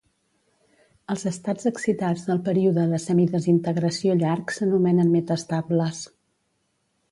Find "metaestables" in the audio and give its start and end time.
5.19-6.05